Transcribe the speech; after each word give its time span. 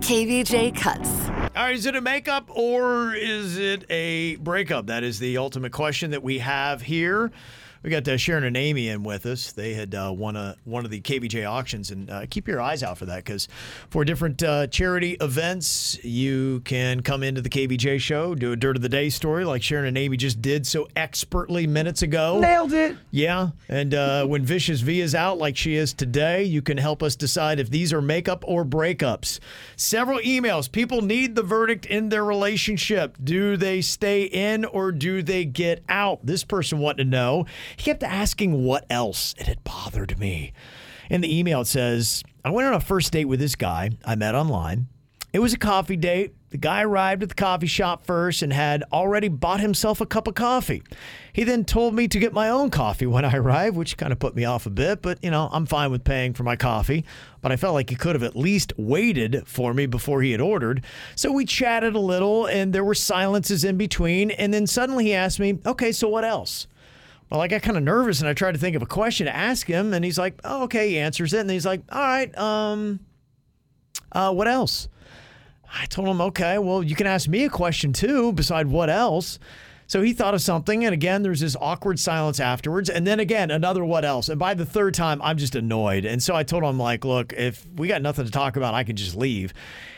KVJ 0.00 0.76
Cuts. 0.76 1.28
All 1.56 1.64
right, 1.64 1.74
is 1.74 1.84
it 1.84 1.96
a 1.96 2.00
makeup 2.00 2.48
or 2.50 3.14
is 3.14 3.58
it 3.58 3.84
a 3.90 4.36
breakup? 4.36 4.86
That 4.86 5.02
is 5.02 5.18
the 5.18 5.38
ultimate 5.38 5.72
question 5.72 6.12
that 6.12 6.22
we 6.22 6.38
have 6.38 6.82
here. 6.82 7.32
We 7.82 7.90
got 7.90 8.06
uh, 8.08 8.16
Sharon 8.16 8.44
and 8.44 8.56
Amy 8.56 8.88
in 8.88 9.02
with 9.02 9.24
us. 9.26 9.52
They 9.52 9.74
had 9.74 9.94
uh, 9.94 10.12
won 10.16 10.36
a, 10.36 10.56
one 10.64 10.84
of 10.84 10.90
the 10.90 11.00
KVJ 11.00 11.48
auctions, 11.48 11.90
and 11.90 12.10
uh, 12.10 12.26
keep 12.28 12.48
your 12.48 12.60
eyes 12.60 12.82
out 12.82 12.98
for 12.98 13.06
that 13.06 13.24
because 13.24 13.48
for 13.90 14.04
different 14.04 14.42
uh, 14.42 14.66
charity 14.66 15.16
events, 15.20 16.02
you 16.04 16.60
can 16.64 17.02
come 17.02 17.22
into 17.22 17.40
the 17.40 17.48
KVJ 17.48 18.00
show, 18.00 18.34
do 18.34 18.52
a 18.52 18.56
Dirt 18.56 18.76
of 18.76 18.82
the 18.82 18.88
Day 18.88 19.10
story 19.10 19.44
like 19.44 19.62
Sharon 19.62 19.86
and 19.86 19.96
Amy 19.98 20.16
just 20.16 20.42
did 20.42 20.66
so 20.66 20.88
expertly 20.96 21.66
minutes 21.66 22.02
ago. 22.02 22.40
Nailed 22.40 22.72
it. 22.72 22.96
Yeah, 23.10 23.50
and 23.68 23.94
uh, 23.94 24.24
when 24.26 24.44
Vicious 24.44 24.80
V 24.80 25.00
is 25.00 25.14
out, 25.14 25.38
like 25.38 25.56
she 25.56 25.76
is 25.76 25.92
today, 25.92 26.44
you 26.44 26.62
can 26.62 26.78
help 26.78 27.02
us 27.02 27.16
decide 27.16 27.60
if 27.60 27.70
these 27.70 27.92
are 27.92 28.02
makeup 28.02 28.44
or 28.46 28.64
breakups. 28.64 29.38
Several 29.76 30.18
emails. 30.20 30.70
People 30.70 31.02
need 31.02 31.34
the 31.34 31.42
verdict 31.42 31.86
in 31.86 32.08
their 32.08 32.24
relationship. 32.24 33.16
Do 33.22 33.56
they 33.56 33.80
stay 33.80 34.24
in 34.24 34.64
or 34.64 34.92
do 34.92 35.22
they 35.22 35.44
get 35.44 35.82
out? 35.88 36.24
This 36.24 36.44
person 36.44 36.78
wanted 36.78 37.04
to 37.04 37.10
know. 37.10 37.46
He 37.76 37.84
kept 37.84 38.02
asking 38.02 38.64
what 38.64 38.86
else. 38.90 39.34
It 39.38 39.46
had 39.46 39.64
bothered 39.64 40.18
me. 40.18 40.52
In 41.10 41.20
the 41.20 41.38
email, 41.38 41.62
it 41.62 41.66
says, 41.66 42.22
I 42.44 42.50
went 42.50 42.68
on 42.68 42.74
a 42.74 42.80
first 42.80 43.12
date 43.12 43.26
with 43.26 43.40
this 43.40 43.56
guy 43.56 43.90
I 44.04 44.14
met 44.14 44.34
online. 44.34 44.88
It 45.32 45.40
was 45.40 45.52
a 45.52 45.58
coffee 45.58 45.96
date. 45.96 46.34
The 46.50 46.56
guy 46.56 46.80
arrived 46.80 47.22
at 47.22 47.28
the 47.28 47.34
coffee 47.34 47.66
shop 47.66 48.06
first 48.06 48.40
and 48.40 48.50
had 48.50 48.82
already 48.90 49.28
bought 49.28 49.60
himself 49.60 50.00
a 50.00 50.06
cup 50.06 50.26
of 50.26 50.34
coffee. 50.34 50.82
He 51.34 51.44
then 51.44 51.66
told 51.66 51.94
me 51.94 52.08
to 52.08 52.18
get 52.18 52.32
my 52.32 52.48
own 52.48 52.70
coffee 52.70 53.04
when 53.04 53.26
I 53.26 53.36
arrived, 53.36 53.76
which 53.76 53.98
kind 53.98 54.10
of 54.10 54.18
put 54.18 54.34
me 54.34 54.46
off 54.46 54.64
a 54.64 54.70
bit, 54.70 55.02
but 55.02 55.22
you 55.22 55.30
know, 55.30 55.50
I'm 55.52 55.66
fine 55.66 55.90
with 55.90 56.04
paying 56.04 56.32
for 56.32 56.44
my 56.44 56.56
coffee. 56.56 57.04
But 57.42 57.52
I 57.52 57.56
felt 57.56 57.74
like 57.74 57.90
he 57.90 57.96
could 57.96 58.14
have 58.14 58.22
at 58.22 58.34
least 58.34 58.72
waited 58.78 59.46
for 59.46 59.74
me 59.74 59.84
before 59.84 60.22
he 60.22 60.32
had 60.32 60.40
ordered. 60.40 60.82
So 61.14 61.30
we 61.30 61.44
chatted 61.44 61.94
a 61.94 62.00
little 62.00 62.46
and 62.46 62.72
there 62.72 62.84
were 62.84 62.94
silences 62.94 63.64
in 63.64 63.76
between. 63.76 64.30
And 64.30 64.54
then 64.54 64.66
suddenly 64.66 65.04
he 65.04 65.14
asked 65.14 65.38
me, 65.38 65.58
Okay, 65.66 65.92
so 65.92 66.08
what 66.08 66.24
else? 66.24 66.66
Well, 67.30 67.40
I 67.40 67.48
got 67.48 67.62
kind 67.62 67.76
of 67.76 67.82
nervous 67.82 68.20
and 68.20 68.28
I 68.28 68.32
tried 68.32 68.52
to 68.52 68.58
think 68.58 68.74
of 68.74 68.82
a 68.82 68.86
question 68.86 69.26
to 69.26 69.34
ask 69.34 69.66
him. 69.66 69.92
And 69.92 70.04
he's 70.04 70.18
like, 70.18 70.40
Oh, 70.44 70.64
okay. 70.64 70.90
He 70.90 70.98
answers 70.98 71.32
it. 71.34 71.40
And 71.40 71.50
he's 71.50 71.66
like, 71.66 71.82
All 71.90 72.00
right, 72.00 72.36
um, 72.38 73.00
uh, 74.12 74.32
what 74.32 74.48
else? 74.48 74.88
I 75.72 75.86
told 75.86 76.08
him, 76.08 76.20
okay, 76.20 76.58
well, 76.58 76.82
you 76.82 76.94
can 76.94 77.06
ask 77.06 77.28
me 77.28 77.44
a 77.44 77.50
question 77.50 77.92
too, 77.92 78.32
beside 78.32 78.68
what 78.68 78.88
else. 78.88 79.38
So 79.88 80.02
he 80.02 80.12
thought 80.12 80.34
of 80.34 80.42
something, 80.42 80.84
and 80.84 80.92
again, 80.92 81.22
there's 81.22 81.40
this 81.40 81.56
awkward 81.58 81.98
silence 81.98 82.40
afterwards, 82.40 82.90
and 82.90 83.06
then 83.06 83.20
again, 83.20 83.50
another 83.50 83.84
what 83.84 84.04
else. 84.04 84.28
And 84.28 84.38
by 84.38 84.52
the 84.52 84.66
third 84.66 84.92
time, 84.92 85.20
I'm 85.22 85.38
just 85.38 85.56
annoyed. 85.56 86.04
And 86.04 86.22
so 86.22 86.36
I 86.36 86.42
told 86.42 86.62
him, 86.62 86.78
like, 86.78 87.06
look, 87.06 87.32
if 87.32 87.66
we 87.74 87.88
got 87.88 88.02
nothing 88.02 88.26
to 88.26 88.30
talk 88.30 88.56
about, 88.56 88.74
I 88.74 88.84
can 88.84 88.96
just 88.96 89.16
leave. 89.16 89.54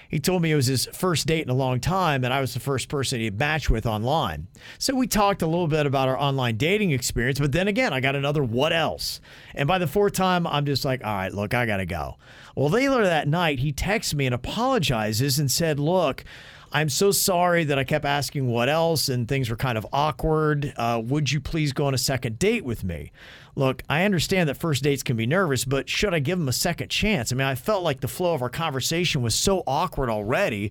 He 0.09 0.21
told 0.21 0.43
me 0.43 0.53
it 0.53 0.57
was 0.57 0.67
his 0.67 0.87
first 0.93 1.27
date 1.27 1.43
in 1.43 1.51
a 1.51 1.55
long 1.55 1.81
time, 1.81 2.23
and 2.25 2.33
I 2.33 2.41
was 2.41 2.55
the 2.55 2.61
first 2.61 2.89
person 2.89 3.21
he'd 3.21 3.39
matched 3.39 3.69
with 3.69 3.85
online. 3.85 4.47
So 4.79 4.95
we 4.95 5.09
talked 5.09 5.43
a 5.43 5.47
little 5.47 5.69
bit 5.69 5.87
about 5.87 6.09
our 6.09 6.19
online 6.19 6.57
dating 6.57 6.93
experience, 6.93 7.41
but 7.41 7.51
then 7.51 7.67
again, 7.67 7.93
I 7.93 8.01
got 8.01 8.17
another 8.17 8.45
what 8.45 8.73
else. 8.73 9.21
And 9.55 9.67
by 9.67 9.79
the 9.79 9.87
fourth 9.89 10.13
time, 10.13 10.47
I'm 10.47 10.67
just 10.67 10.85
like, 10.85 11.05
all 11.05 11.15
right, 11.15 11.35
look, 11.35 11.53
I 11.53 11.67
got 11.67 11.77
to 11.79 11.87
go. 11.87 12.17
Well, 12.57 12.71
later 12.71 13.05
that 13.05 13.29
night, 13.29 13.61
he 13.61 13.73
texts 13.73 14.15
me 14.15 14.27
and 14.27 14.35
apologizes 14.35 15.39
and 15.39 15.51
said, 15.51 15.79
look, 15.79 16.25
I'm 16.73 16.89
so 16.89 17.11
sorry 17.11 17.65
that 17.65 17.79
I 17.79 17.85
kept 17.85 18.05
asking 18.05 18.47
what 18.47 18.69
else 18.69 19.09
and 19.09 19.27
things 19.27 19.51
were 19.51 19.57
kind 19.57 19.77
of 19.77 19.87
awkward. 19.93 20.73
Uh, 20.77 21.03
would 21.05 21.33
you 21.33 21.41
please 21.41 21.73
go 21.73 21.87
on 21.87 21.95
a 21.95 21.99
second 21.99 22.39
date 22.39 22.65
with 22.65 22.85
me? 22.85 23.11
Look, 23.57 23.83
I 23.89 24.05
understand 24.05 24.49
that 24.49 24.57
first 24.57 24.85
dates 24.85 25.03
can 25.03 25.17
be 25.17 25.27
nervous, 25.27 25.65
but 25.65 25.89
should 25.89 26.15
I 26.15 26.21
give 26.21 26.39
him 26.39 26.49
a 26.49 26.53
second 26.53 26.89
chance? 26.89 27.33
I 27.33 27.35
mean, 27.35 27.47
I 27.47 27.57
felt 27.57 27.83
like 27.83 28.01
the 28.01 28.09
flow 28.09 28.35
of 28.35 28.43
our 28.43 28.49
conversation 28.49 29.21
was 29.21 29.35
so 29.35 29.65
awkward 29.67 30.11
already. 30.11 30.71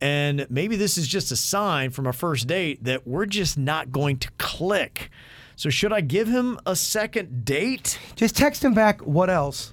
And 0.00 0.46
maybe 0.50 0.76
this 0.76 0.98
is 0.98 1.06
just 1.06 1.32
a 1.32 1.36
sign 1.36 1.90
from 1.90 2.06
a 2.06 2.12
first 2.12 2.46
date 2.46 2.84
that 2.84 3.06
we're 3.06 3.26
just 3.26 3.58
not 3.58 3.92
going 3.92 4.18
to 4.18 4.30
click. 4.38 5.10
So, 5.56 5.70
should 5.70 5.92
I 5.92 6.02
give 6.02 6.28
him 6.28 6.58
a 6.66 6.76
second 6.76 7.44
date? 7.44 7.98
Just 8.14 8.36
text 8.36 8.64
him 8.64 8.74
back. 8.74 9.00
What 9.00 9.28
else? 9.28 9.72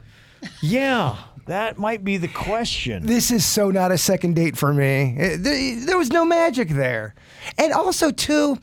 Yeah, 0.62 1.16
that 1.46 1.78
might 1.78 2.04
be 2.04 2.18
the 2.18 2.28
question. 2.28 3.06
This 3.06 3.32
is 3.32 3.46
so 3.46 3.70
not 3.72 3.92
a 3.92 3.98
second 3.98 4.36
date 4.36 4.58
for 4.58 4.74
me. 4.74 5.16
Eh, 5.18 5.38
There, 5.40 5.80
there 5.86 5.98
was 5.98 6.10
no 6.12 6.26
magic 6.26 6.70
there. 6.70 7.16
And 7.58 7.72
also, 7.74 8.12
too, 8.12 8.58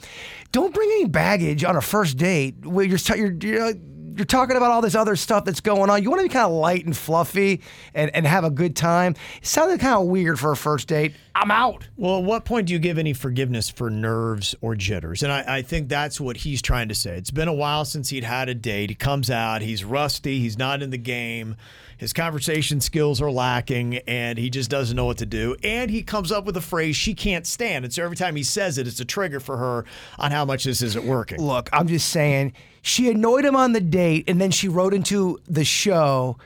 don't 0.51 0.75
bring 0.75 0.91
any 0.93 1.07
baggage 1.07 1.65
on 1.65 1.77
a 1.77 1.81
first 1.81 2.17
date 2.17 2.67
where 2.67 2.85
you're 2.85 2.99
you're 3.17 3.33
you're, 3.41 3.73
you're 4.15 4.27
talking 4.27 4.57
about 4.57 4.71
all 4.71 4.83
this 4.83 4.95
other 4.95 5.17
stuff 5.17 5.45
that's 5.47 5.61
going 5.61 5.89
on. 5.89 6.03
You 6.03 6.11
want 6.11 6.21
to 6.21 6.25
be 6.29 6.33
kind 6.33 6.45
of 6.45 6.53
light 6.53 6.85
and 6.85 6.95
fluffy 6.95 7.63
and, 7.95 8.15
and 8.15 8.27
have 8.27 8.45
a 8.45 8.51
good 8.51 8.77
time. 8.77 9.15
It 9.39 9.47
sounded 9.47 9.81
kind 9.81 9.95
of 9.95 10.07
weird 10.09 10.39
for 10.39 10.53
a 10.53 10.57
first 10.57 10.89
date. 10.89 11.15
I'm 11.35 11.51
out. 11.51 11.89
Well, 11.97 12.19
at 12.19 12.25
what 12.25 12.45
point 12.45 12.67
do 12.67 12.75
you 12.75 12.79
give 12.79 12.99
any 12.99 13.15
forgiveness 13.15 13.71
for 13.71 13.89
nerves 13.89 14.55
or 14.61 14.75
jitters? 14.75 15.23
And 15.23 15.33
I, 15.33 15.45
I 15.59 15.63
think 15.63 15.89
that's 15.89 16.21
what 16.21 16.37
he's 16.39 16.61
trying 16.61 16.89
to 16.89 16.95
say. 16.95 17.17
It's 17.17 17.31
been 17.31 17.49
a 17.49 17.55
while 17.55 17.87
since 17.87 18.11
he'd 18.11 18.25
had 18.25 18.51
a 18.51 18.55
date. 18.55 18.91
He 18.91 18.95
comes 18.97 19.31
out, 19.31 19.63
he's 19.63 19.83
rusty, 19.83 20.41
he's 20.41 20.59
not 20.59 20.83
in 20.83 20.91
the 20.91 20.99
game. 20.99 21.57
His 22.03 22.13
conversation 22.13 22.81
skills 22.81 23.23
are 23.23 23.31
lacking, 23.31 23.99
and 24.09 24.37
he 24.37 24.51
just 24.51 24.69
doesn't 24.69 24.97
know 24.97 25.05
what 25.05 25.19
to 25.19 25.27
do. 25.27 25.55
And 25.63 25.89
he 25.89 26.03
comes 26.03 26.33
up 26.33 26.45
with 26.45 26.57
a 26.57 26.61
phrase 26.61 26.97
she 26.97 27.15
can't 27.15 27.47
stand. 27.47 27.85
And 27.85 27.95
so 27.95 28.03
every 28.03 28.17
time 28.17 28.35
he 28.35 28.43
says 28.43 28.77
it, 28.77 28.89
it's 28.89 28.99
a 28.99 29.05
trigger 29.05 29.39
for 29.39 29.57
her 29.57 29.85
on 30.19 30.33
how 30.33 30.45
much 30.45 30.65
this 30.65 30.83
isn't 30.83 31.05
working. 31.05 31.41
Look, 31.41 31.71
I'm 31.73 31.87
just 31.87 32.09
saying, 32.09 32.55
she 32.83 33.09
annoyed 33.09 33.45
him 33.45 33.55
on 33.55 33.73
the 33.73 33.81
date, 33.81 34.25
and 34.27 34.41
then 34.41 34.51
she 34.51 34.67
wrote 34.67 34.95
into 34.95 35.39
the 35.47 35.65
show. 35.65 36.39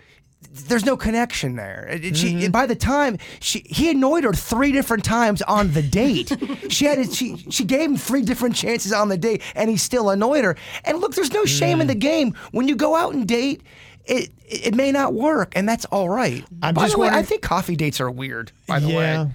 There's 0.53 0.84
no 0.84 0.95
connection 0.95 1.56
there. 1.56 1.89
She, 2.03 2.34
mm-hmm. 2.34 2.50
by 2.50 2.66
the 2.66 2.77
time 2.77 3.16
she, 3.41 3.61
he 3.61 3.91
annoyed 3.91 4.25
her 4.25 4.34
three 4.34 4.72
different 4.72 5.06
times 5.06 5.41
on 5.41 5.72
the 5.72 5.81
date. 5.81 6.37
she 6.69 6.84
had 6.84 7.11
she 7.15 7.39
she 7.49 7.65
gave 7.65 7.89
him 7.91 7.97
three 7.97 8.21
different 8.21 8.56
chances 8.56 8.93
on 8.93 9.09
the 9.09 9.16
date, 9.16 9.41
and 9.55 9.71
he 9.71 9.78
still 9.78 10.11
annoyed 10.11 10.45
her. 10.45 10.55
And 10.84 10.99
look, 10.99 11.15
there's 11.15 11.33
no 11.33 11.47
shame 11.47 11.81
in 11.81 11.87
mm. 11.87 11.93
the 11.93 11.97
game 11.97 12.34
when 12.53 12.69
you 12.69 12.77
go 12.77 12.95
out 12.95 13.15
and 13.15 13.27
date. 13.27 13.62
It 14.06 14.31
it 14.49 14.75
may 14.75 14.93
not 14.93 15.15
work, 15.15 15.53
and 15.56 15.69
that's 15.69 15.84
all 15.87 16.09
right. 16.09 16.44
I'm 16.62 16.75
by 16.75 16.83
just 16.83 16.94
the 16.94 17.00
way, 17.00 17.09
I 17.09 17.22
think 17.22 17.43
coffee 17.43 17.77
dates 17.77 18.00
are 18.00 18.11
weird. 18.11 18.53
By 18.67 18.78
the 18.78 18.89
yeah. 18.89 19.25
way. 19.25 19.31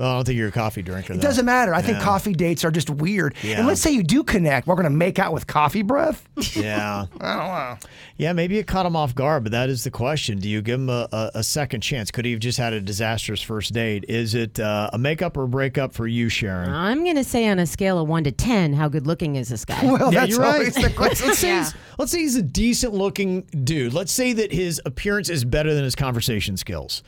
Well, 0.00 0.12
I 0.12 0.14
don't 0.14 0.24
think 0.24 0.38
you're 0.38 0.48
a 0.48 0.52
coffee 0.52 0.80
drinker. 0.80 1.12
It 1.12 1.20
doesn't 1.20 1.44
matter. 1.44 1.74
I 1.74 1.82
think 1.82 2.00
coffee 2.00 2.32
dates 2.32 2.64
are 2.64 2.70
just 2.70 2.88
weird. 2.88 3.34
Yeah. 3.42 3.58
And 3.58 3.66
let's 3.66 3.82
say 3.82 3.90
you 3.90 4.02
do 4.02 4.24
connect. 4.24 4.66
We're 4.66 4.74
going 4.74 4.84
to 4.84 4.90
make 4.90 5.18
out 5.18 5.34
with 5.34 5.46
coffee 5.46 5.82
breath. 5.82 6.26
Yeah. 6.60 7.06
I 7.20 7.36
don't 7.36 7.80
know. 7.82 7.88
Yeah, 8.16 8.32
maybe 8.32 8.58
it 8.58 8.66
caught 8.66 8.84
him 8.84 8.96
off 8.96 9.14
guard, 9.14 9.44
but 9.44 9.52
that 9.52 9.68
is 9.68 9.84
the 9.84 9.90
question. 9.90 10.38
Do 10.38 10.48
you 10.48 10.62
give 10.62 10.80
him 10.80 10.88
a, 10.88 11.06
a, 11.12 11.30
a 11.36 11.42
second 11.42 11.82
chance? 11.82 12.10
Could 12.10 12.24
he 12.24 12.32
have 12.32 12.40
just 12.40 12.58
had 12.58 12.72
a 12.72 12.80
disastrous 12.80 13.40
first 13.40 13.72
date? 13.72 14.04
Is 14.08 14.34
it 14.34 14.58
uh, 14.58 14.90
a 14.92 14.98
makeup 14.98 15.36
or 15.36 15.44
a 15.44 15.48
breakup 15.48 15.92
for 15.92 16.06
you, 16.06 16.28
Sharon? 16.28 16.70
I'm 16.70 17.04
going 17.04 17.16
to 17.16 17.24
say 17.24 17.46
on 17.48 17.58
a 17.58 17.66
scale 17.66 17.98
of 17.98 18.08
1 18.08 18.24
to 18.24 18.32
10, 18.32 18.72
how 18.72 18.88
good 18.88 19.06
looking 19.06 19.36
is 19.36 19.48
this 19.48 19.64
guy? 19.64 19.80
Well, 19.90 20.12
yeah, 20.12 20.20
that's 20.20 20.30
you're 20.30 20.40
right. 20.40 20.54
always 20.54 20.74
the 20.74 20.90
question. 20.90 21.26
let's, 21.28 21.38
say 21.40 21.56
he's, 21.58 21.74
let's 21.98 22.12
say 22.12 22.18
he's 22.20 22.36
a 22.36 22.42
decent 22.42 22.94
looking 22.94 23.42
dude. 23.42 23.92
Let's 23.92 24.12
say 24.12 24.32
that 24.32 24.50
his 24.52 24.80
appearance 24.84 25.28
is 25.28 25.44
better 25.44 25.72
than 25.74 25.84
his 25.84 25.94
conversation 25.94 26.56
skills. 26.56 27.02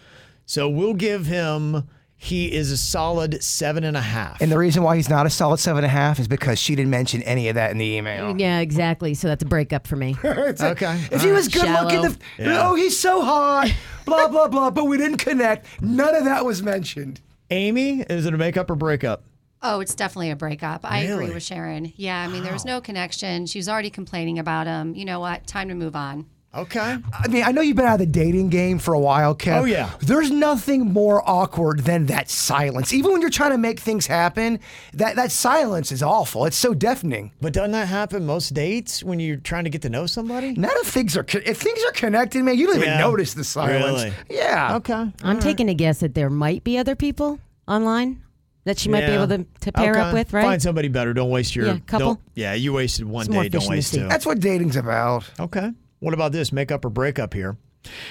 So 0.46 0.68
we'll 0.68 0.94
give 0.94 1.26
him, 1.26 1.88
he 2.24 2.52
is 2.52 2.70
a 2.70 2.76
solid 2.76 3.42
seven 3.42 3.82
and 3.82 3.96
a 3.96 4.00
half. 4.00 4.40
And 4.40 4.52
the 4.52 4.56
reason 4.56 4.84
why 4.84 4.94
he's 4.94 5.08
not 5.08 5.26
a 5.26 5.30
solid 5.30 5.58
seven 5.58 5.78
and 5.82 5.86
a 5.86 5.88
half 5.92 6.20
is 6.20 6.28
because 6.28 6.56
she 6.58 6.76
didn't 6.76 6.90
mention 6.90 7.20
any 7.22 7.48
of 7.48 7.56
that 7.56 7.72
in 7.72 7.78
the 7.78 7.84
email. 7.96 8.38
yeah, 8.38 8.60
exactly. 8.60 9.14
So 9.14 9.26
that's 9.26 9.42
a 9.42 9.46
breakup 9.46 9.88
for 9.88 9.96
me. 9.96 10.14
okay. 10.24 11.00
If 11.10 11.22
he 11.22 11.32
was 11.32 11.48
good 11.48 11.62
Shallow. 11.64 11.90
looking, 11.90 12.02
the, 12.38 12.44
Yeah. 12.44 12.68
oh, 12.68 12.76
he's 12.76 12.96
so 12.96 13.22
hot, 13.22 13.74
blah, 14.04 14.28
blah, 14.28 14.46
blah, 14.46 14.70
but 14.70 14.84
we 14.84 14.98
didn't 14.98 15.18
connect. 15.18 15.66
None 15.82 16.14
of 16.14 16.24
that 16.24 16.44
was 16.44 16.62
mentioned. 16.62 17.20
Amy, 17.50 18.02
is 18.02 18.24
it 18.24 18.32
a 18.32 18.38
makeup 18.38 18.70
or 18.70 18.76
breakup? 18.76 19.24
Oh, 19.60 19.80
it's 19.80 19.94
definitely 19.96 20.30
a 20.30 20.36
breakup. 20.36 20.80
I 20.84 21.02
Really? 21.06 21.24
agree 21.24 21.34
with 21.34 21.42
Sharon. 21.42 21.92
Yeah, 21.96 22.20
I 22.22 22.28
mean, 22.28 22.44
there 22.44 22.52
was 22.52 22.64
no 22.64 22.80
connection. 22.80 23.46
She 23.46 23.58
was 23.58 23.68
already 23.68 23.90
complaining 23.90 24.38
about 24.38 24.66
him. 24.68 24.94
You 24.94 25.04
know 25.04 25.18
what? 25.20 25.46
Time 25.48 25.68
to 25.68 25.74
move 25.74 25.94
on. 25.96 26.26
Okay. 26.54 26.98
I 27.12 27.28
mean, 27.28 27.44
I 27.44 27.50
know 27.52 27.62
you've 27.62 27.76
been 27.76 27.86
out 27.86 27.94
of 27.94 28.00
the 28.00 28.06
dating 28.06 28.50
game 28.50 28.78
for 28.78 28.92
a 28.92 28.98
while, 29.00 29.34
Kev. 29.34 29.62
Oh, 29.62 29.64
yeah. 29.64 29.90
There's 30.00 30.30
nothing 30.30 30.92
more 30.92 31.22
awkward 31.28 31.80
than 31.80 32.06
that 32.06 32.28
silence. 32.28 32.92
Even 32.92 33.10
when 33.12 33.22
you're 33.22 33.30
trying 33.30 33.52
to 33.52 33.58
make 33.58 33.80
things 33.80 34.06
happen, 34.06 34.60
that, 34.92 35.16
that 35.16 35.32
silence 35.32 35.90
is 35.90 36.02
awful. 36.02 36.44
It's 36.44 36.56
so 36.58 36.74
deafening. 36.74 37.32
But 37.40 37.54
doesn't 37.54 37.72
that 37.72 37.88
happen 37.88 38.26
most 38.26 38.52
dates 38.52 39.02
when 39.02 39.18
you're 39.18 39.38
trying 39.38 39.64
to 39.64 39.70
get 39.70 39.80
to 39.82 39.88
know 39.88 40.04
somebody? 40.06 40.52
Not 40.52 40.72
if 40.76 40.88
things 40.88 41.16
are 41.16 41.24
if 41.32 41.58
things 41.58 41.78
are 41.88 41.92
connected, 41.92 42.42
man. 42.44 42.58
You 42.58 42.66
don't 42.66 42.76
even 42.76 42.98
notice 42.98 43.32
the 43.32 43.44
silence. 43.44 44.02
Really? 44.02 44.12
Yeah. 44.28 44.76
Okay. 44.76 45.10
I'm 45.22 45.40
taking 45.40 45.70
a 45.70 45.74
guess 45.74 46.00
that 46.00 46.14
there 46.14 46.28
might 46.28 46.64
be 46.64 46.76
other 46.76 46.94
people 46.96 47.38
online 47.66 48.22
that 48.64 48.78
she 48.78 48.88
might 48.90 49.06
be 49.06 49.12
able 49.12 49.26
to, 49.28 49.44
to 49.60 49.72
pair 49.72 49.98
up 49.98 50.12
with, 50.12 50.32
right? 50.32 50.44
Find 50.44 50.62
somebody 50.62 50.88
better. 50.88 51.12
Don't 51.14 51.30
waste 51.30 51.56
your 51.56 51.66
Yeah, 51.66 51.78
couple. 51.86 52.06
don't- 52.14 52.20
Yeah, 52.34 52.52
you 52.54 52.72
wasted 52.74 53.06
one 53.06 53.22
It's 53.26 53.28
day. 53.34 53.48
Don't 53.48 53.60
fish 53.60 53.62
in 53.64 53.70
the 53.70 53.76
waste 53.76 53.90
sea. 53.90 53.96
two. 54.00 54.08
That's 54.08 54.24
what 54.26 54.38
dating's 54.38 54.76
about. 54.76 55.24
Okay. 55.40 55.72
What 56.02 56.14
about 56.14 56.32
this? 56.32 56.50
Make 56.50 56.72
up 56.72 56.84
or 56.84 56.90
break 56.90 57.20
up 57.20 57.32
here. 57.32 57.56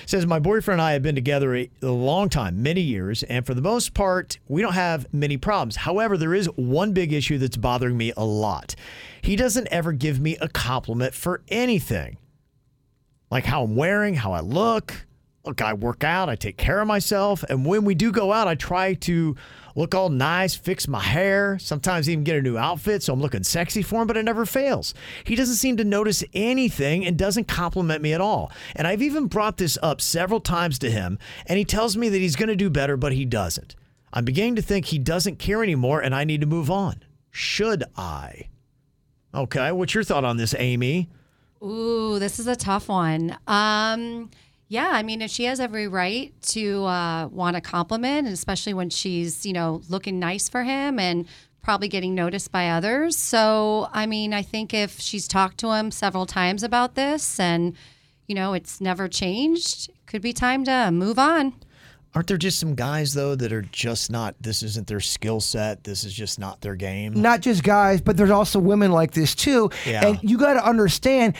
Says 0.05 0.25
my 0.25 0.39
boyfriend 0.39 0.79
and 0.79 0.81
I 0.81 0.93
have 0.93 1.03
been 1.03 1.13
together 1.13 1.53
a 1.53 1.69
long 1.81 2.29
time, 2.29 2.63
many 2.63 2.79
years, 2.79 3.21
and 3.23 3.45
for 3.45 3.53
the 3.53 3.61
most 3.61 3.93
part, 3.93 4.39
we 4.47 4.61
don't 4.61 4.75
have 4.75 5.13
many 5.13 5.35
problems. 5.35 5.75
However, 5.75 6.15
there 6.15 6.33
is 6.33 6.45
one 6.55 6.93
big 6.93 7.11
issue 7.11 7.37
that's 7.37 7.57
bothering 7.57 7.97
me 7.97 8.13
a 8.15 8.23
lot. 8.23 8.75
He 9.21 9.35
doesn't 9.35 9.67
ever 9.71 9.91
give 9.91 10.21
me 10.21 10.37
a 10.37 10.47
compliment 10.47 11.13
for 11.13 11.41
anything. 11.49 12.17
Like 13.29 13.43
how 13.43 13.63
I'm 13.63 13.75
wearing, 13.75 14.15
how 14.15 14.31
I 14.31 14.39
look. 14.39 15.05
Look, 15.45 15.61
I 15.61 15.73
work 15.73 16.03
out, 16.03 16.29
I 16.29 16.35
take 16.35 16.57
care 16.57 16.81
of 16.81 16.87
myself, 16.87 17.43
and 17.43 17.65
when 17.65 17.83
we 17.83 17.95
do 17.95 18.11
go 18.11 18.31
out, 18.31 18.47
I 18.47 18.53
try 18.53 18.93
to 18.93 19.35
look 19.75 19.95
all 19.95 20.09
nice, 20.09 20.53
fix 20.53 20.87
my 20.87 20.99
hair, 20.99 21.57
sometimes 21.57 22.07
even 22.09 22.23
get 22.23 22.35
a 22.35 22.41
new 22.41 22.57
outfit 22.57 23.01
so 23.01 23.13
I'm 23.13 23.21
looking 23.21 23.43
sexy 23.43 23.81
for 23.81 24.01
him, 24.01 24.07
but 24.07 24.17
it 24.17 24.23
never 24.23 24.45
fails. 24.45 24.93
He 25.23 25.35
doesn't 25.35 25.55
seem 25.55 25.77
to 25.77 25.83
notice 25.83 26.23
anything 26.33 27.05
and 27.05 27.17
doesn't 27.17 27.47
compliment 27.47 28.03
me 28.03 28.13
at 28.13 28.21
all. 28.21 28.51
And 28.75 28.85
I've 28.85 29.01
even 29.01 29.25
brought 29.25 29.57
this 29.57 29.79
up 29.81 29.99
several 29.99 30.41
times 30.41 30.77
to 30.79 30.91
him, 30.91 31.17
and 31.47 31.57
he 31.57 31.65
tells 31.65 31.97
me 31.97 32.09
that 32.09 32.19
he's 32.19 32.35
going 32.35 32.49
to 32.49 32.55
do 32.55 32.69
better, 32.69 32.95
but 32.95 33.13
he 33.13 33.25
doesn't. 33.25 33.75
I'm 34.13 34.25
beginning 34.25 34.57
to 34.57 34.61
think 34.61 34.85
he 34.85 34.99
doesn't 34.99 35.39
care 35.39 35.63
anymore 35.63 36.01
and 36.01 36.13
I 36.13 36.23
need 36.23 36.41
to 36.41 36.47
move 36.47 36.69
on. 36.69 37.03
Should 37.29 37.85
I? 37.95 38.49
Okay, 39.33 39.71
what's 39.71 39.93
your 39.93 40.03
thought 40.03 40.25
on 40.25 40.37
this, 40.37 40.53
Amy? 40.57 41.09
Ooh, 41.63 42.19
this 42.19 42.39
is 42.39 42.47
a 42.47 42.55
tough 42.55 42.89
one. 42.89 43.37
Um, 43.47 44.29
yeah, 44.71 44.91
I 44.93 45.03
mean, 45.03 45.27
she 45.27 45.43
has 45.43 45.59
every 45.59 45.89
right 45.89 46.33
to 46.43 46.85
uh, 46.85 47.27
want 47.27 47.57
a 47.57 47.61
compliment, 47.61 48.25
and 48.25 48.33
especially 48.33 48.73
when 48.73 48.89
she's, 48.89 49.45
you 49.45 49.51
know, 49.51 49.81
looking 49.89 50.17
nice 50.17 50.47
for 50.47 50.63
him 50.63 50.97
and 50.97 51.27
probably 51.61 51.89
getting 51.89 52.15
noticed 52.15 52.53
by 52.53 52.69
others. 52.69 53.17
So, 53.17 53.89
I 53.91 54.05
mean, 54.05 54.33
I 54.33 54.43
think 54.43 54.73
if 54.73 54.97
she's 54.97 55.27
talked 55.27 55.57
to 55.57 55.73
him 55.73 55.91
several 55.91 56.25
times 56.25 56.63
about 56.63 56.95
this 56.95 57.37
and, 57.37 57.75
you 58.27 58.33
know, 58.33 58.53
it's 58.53 58.79
never 58.79 59.09
changed, 59.09 59.91
could 60.05 60.21
be 60.21 60.31
time 60.31 60.63
to 60.63 60.89
move 60.89 61.19
on. 61.19 61.53
Aren't 62.15 62.29
there 62.29 62.37
just 62.37 62.57
some 62.57 62.73
guys 62.73 63.13
though 63.13 63.35
that 63.35 63.51
are 63.51 63.63
just 63.63 64.09
not? 64.09 64.35
This 64.39 64.63
isn't 64.63 64.87
their 64.87 65.01
skill 65.01 65.41
set. 65.41 65.83
This 65.83 66.05
is 66.05 66.13
just 66.13 66.39
not 66.39 66.61
their 66.61 66.75
game. 66.75 67.21
Not 67.21 67.41
just 67.41 67.61
guys, 67.63 67.99
but 67.99 68.15
there's 68.15 68.31
also 68.31 68.57
women 68.57 68.93
like 68.93 69.11
this 69.11 69.35
too. 69.35 69.69
Yeah. 69.85 70.07
And 70.07 70.19
you 70.23 70.37
got 70.37 70.53
to 70.53 70.65
understand. 70.65 71.35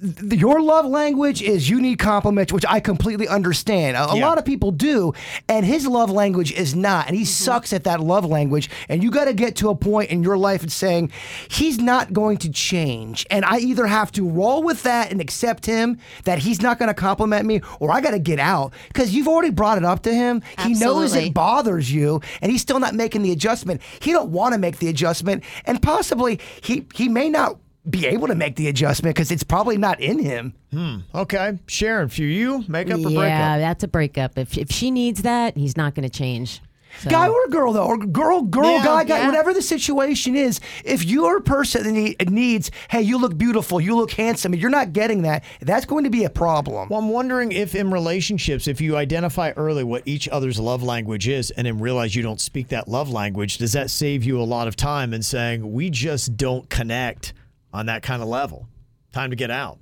Th- 0.00 0.40
Your 0.40 0.60
love 0.60 0.86
language 0.86 1.42
is 1.42 1.68
you 1.68 1.80
need 1.80 1.98
compliments, 1.98 2.52
which 2.52 2.64
I 2.68 2.80
completely 2.80 3.28
understand. 3.28 3.96
A, 3.96 4.10
a 4.10 4.16
Yeah. 4.16 4.26
lot 4.26 4.38
of 4.38 4.44
people 4.44 4.70
do, 4.70 5.12
and 5.48 5.64
his 5.64 5.86
love 5.86 6.10
language 6.10 6.52
is 6.52 6.74
not, 6.74 7.06
and 7.06 7.16
he 7.16 7.22
mm-hmm. 7.22 7.28
sucks 7.28 7.72
at 7.72 7.84
that 7.84 8.00
love 8.00 8.24
language. 8.24 8.70
And 8.88 9.02
you 9.02 9.10
got 9.10 9.26
to 9.26 9.32
get 9.32 9.56
to 9.56 9.70
a 9.70 9.74
point 9.74 10.10
in 10.10 10.22
your 10.22 10.36
life 10.36 10.62
and 10.62 10.72
saying 10.72 11.10
he's 11.48 11.78
not 11.78 12.12
going 12.12 12.38
to 12.38 12.50
change, 12.50 13.26
and 13.30 13.44
I 13.44 13.58
either 13.58 13.86
have 13.86 14.12
to 14.12 14.28
roll 14.28 14.62
with 14.62 14.82
that 14.84 15.10
and 15.10 15.20
accept 15.20 15.66
him 15.66 15.98
that 16.24 16.38
he's 16.40 16.60
not 16.62 16.78
going 16.78 16.88
to 16.88 16.94
compliment 16.94 17.46
me, 17.46 17.60
or 17.80 17.90
I 17.90 18.00
got 18.00 18.10
to 18.12 18.18
get 18.18 18.38
out 18.38 18.72
because 18.88 19.14
you've 19.14 19.28
already 19.28 19.50
brought 19.50 19.78
it 19.78 19.84
up 19.84 20.02
to 20.02 20.14
him. 20.14 20.42
He 20.60 20.74
knows 20.74 21.14
it 21.14 21.34
bothers 21.34 21.92
you 21.92 22.20
and 22.40 22.50
he's 22.50 22.62
still 22.62 22.80
not 22.80 22.94
making 22.94 23.22
the 23.22 23.32
adjustment. 23.32 23.80
He 24.00 24.12
don't 24.12 24.30
want 24.30 24.54
to 24.54 24.58
make 24.58 24.78
the 24.78 24.88
adjustment 24.88 25.44
and 25.64 25.80
possibly 25.82 26.40
he 26.62 26.86
he 26.94 27.08
may 27.08 27.28
not 27.28 27.58
be 27.88 28.06
able 28.06 28.26
to 28.28 28.34
make 28.34 28.56
the 28.56 28.68
adjustment 28.68 29.14
because 29.14 29.30
it's 29.30 29.44
probably 29.44 29.78
not 29.78 30.00
in 30.00 30.18
him. 30.18 30.54
Hmm. 30.72 30.96
Okay, 31.14 31.58
Sharon, 31.66 32.08
for 32.08 32.22
you, 32.22 32.64
make 32.68 32.90
up 32.90 32.98
or 33.00 33.02
break 33.04 33.14
yeah, 33.14 33.58
that's 33.58 33.84
a 33.84 33.88
breakup. 33.88 34.38
If 34.38 34.56
if 34.58 34.70
she 34.70 34.90
needs 34.90 35.22
that, 35.22 35.56
he's 35.56 35.76
not 35.76 35.94
going 35.94 36.08
to 36.08 36.18
change. 36.18 36.60
So- 37.02 37.10
Guy 37.10 37.28
or 37.28 37.48
girl 37.48 37.74
though, 37.74 37.84
or 37.84 37.98
girl, 37.98 38.40
girl, 38.40 38.70
Yeah. 38.72 38.84
guy, 38.84 39.04
guy, 39.04 39.18
Yeah. 39.18 39.26
whatever 39.26 39.52
the 39.52 39.60
situation 39.60 40.34
is, 40.34 40.60
if 40.82 41.04
you're 41.04 41.36
a 41.36 41.40
person 41.42 41.82
that 41.84 41.92
need- 41.92 42.30
needs, 42.30 42.70
hey, 42.88 43.02
you 43.02 43.18
look 43.18 43.36
beautiful, 43.36 43.82
you 43.82 43.94
look 43.94 44.12
handsome, 44.12 44.54
and 44.54 44.62
you're 44.62 44.70
not 44.70 44.94
getting 44.94 45.20
that, 45.22 45.44
that's 45.60 45.84
going 45.84 46.04
to 46.04 46.10
be 46.10 46.24
a 46.24 46.30
problem. 46.30 46.88
Well, 46.88 46.98
I'm 47.00 47.10
wondering 47.10 47.52
if 47.52 47.74
in 47.74 47.90
relationships, 47.90 48.66
if 48.66 48.80
you 48.80 48.96
identify 48.96 49.50
early 49.58 49.84
what 49.84 50.04
each 50.06 50.26
other's 50.30 50.58
love 50.58 50.82
language 50.82 51.28
is 51.28 51.50
and 51.50 51.66
then 51.66 51.78
realize 51.80 52.14
you 52.16 52.22
don't 52.22 52.40
speak 52.40 52.68
that 52.68 52.88
love 52.88 53.10
language, 53.10 53.58
does 53.58 53.72
that 53.72 53.90
save 53.90 54.24
you 54.24 54.40
a 54.40 54.44
lot 54.44 54.66
of 54.66 54.74
time 54.74 55.12
in 55.12 55.22
saying, 55.22 55.70
we 55.74 55.90
just 55.90 56.38
don't 56.38 56.70
connect 56.70 57.34
on 57.76 57.86
that 57.86 58.02
kind 58.02 58.22
of 58.22 58.28
level? 58.28 58.68
Time 59.12 59.30
to 59.30 59.36
get 59.36 59.50
out. 59.50 59.78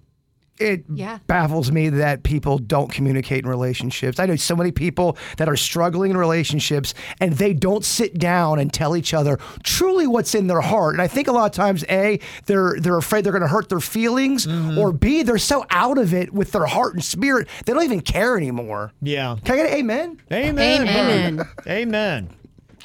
it 0.60 0.84
Yeah. 0.88 1.18
baffles 1.26 1.72
me 1.72 1.88
that 1.88 2.22
people 2.22 2.58
don't 2.58 2.92
communicate 2.92 3.42
in 3.42 3.50
relationships. 3.50 4.20
I 4.20 4.26
know 4.26 4.36
so 4.36 4.54
many 4.54 4.70
people 4.70 5.18
that 5.36 5.48
are 5.48 5.56
struggling 5.56 6.12
in 6.12 6.16
relationships 6.16 6.94
and 7.20 7.32
they 7.32 7.52
don't 7.52 7.84
sit 7.84 8.20
down 8.20 8.60
and 8.60 8.72
tell 8.72 8.94
each 8.96 9.12
other 9.12 9.40
truly 9.64 10.06
what's 10.06 10.32
in 10.32 10.46
their 10.46 10.60
heart. 10.60 10.94
And 10.94 11.02
I 11.02 11.08
think 11.08 11.26
a 11.26 11.32
lot 11.32 11.46
of 11.46 11.50
times, 11.50 11.84
A, 11.90 12.20
they're 12.46 12.76
they're 12.78 12.96
afraid 12.96 13.24
they're 13.24 13.32
gonna 13.32 13.48
hurt 13.48 13.68
their 13.68 13.80
feelings, 13.80 14.46
mm-hmm. 14.46 14.78
or 14.78 14.92
B, 14.92 15.24
they're 15.24 15.38
so 15.38 15.66
out 15.70 15.98
of 15.98 16.14
it 16.14 16.32
with 16.32 16.52
their 16.52 16.66
heart 16.66 16.94
and 16.94 17.02
spirit, 17.02 17.48
they 17.66 17.72
don't 17.72 17.82
even 17.82 18.00
care 18.00 18.36
anymore. 18.36 18.92
Yeah. 19.02 19.34
Can 19.44 19.54
I 19.54 19.56
get 19.56 19.72
an 19.72 19.78
amen? 19.78 20.20
Amen. 20.30 20.82
Amen. 20.82 21.36
Bird. 21.38 21.48
Amen. 21.66 22.30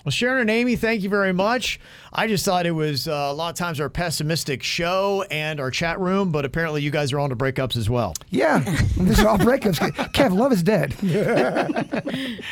Well, 0.05 0.11
Sharon 0.11 0.41
and 0.41 0.49
Amy, 0.49 0.75
thank 0.75 1.03
you 1.03 1.09
very 1.09 1.33
much. 1.33 1.79
I 2.13 2.27
just 2.27 2.45
thought 2.45 2.65
it 2.65 2.71
was 2.71 3.07
uh, 3.07 3.11
a 3.11 3.33
lot 3.33 3.49
of 3.49 3.55
times 3.55 3.79
our 3.79 3.89
pessimistic 3.89 4.63
show 4.63 5.23
and 5.29 5.59
our 5.59 5.69
chat 5.71 5.99
room, 5.99 6.31
but 6.31 6.45
apparently 6.45 6.81
you 6.81 6.89
guys 6.91 7.13
are 7.13 7.19
on 7.19 7.29
to 7.29 7.35
breakups 7.35 7.75
as 7.75 7.89
well. 7.89 8.13
Yeah. 8.29 8.59
this 8.97 9.19
is 9.19 9.25
all 9.25 9.37
breakups. 9.37 9.79
Kev, 10.13 10.35
love 10.35 10.51
is 10.51 10.63
dead. 10.63 10.95